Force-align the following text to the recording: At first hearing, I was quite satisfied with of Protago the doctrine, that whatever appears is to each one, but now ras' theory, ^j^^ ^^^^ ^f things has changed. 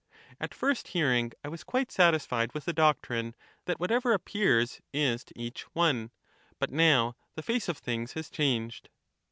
At 0.39 0.55
first 0.55 0.87
hearing, 0.87 1.31
I 1.43 1.47
was 1.49 1.63
quite 1.63 1.91
satisfied 1.91 2.55
with 2.55 2.63
of 2.63 2.65
Protago 2.65 2.65
the 2.65 2.73
doctrine, 2.73 3.35
that 3.65 3.79
whatever 3.79 4.13
appears 4.13 4.81
is 4.91 5.23
to 5.25 5.39
each 5.39 5.61
one, 5.75 6.09
but 6.57 6.71
now 6.71 7.15
ras' 7.37 7.45
theory, 7.45 7.59
^j^^ 7.59 7.65
^^^^ 7.65 7.69
^f 7.69 7.77
things 7.77 8.13
has 8.13 8.31
changed. 8.31 8.89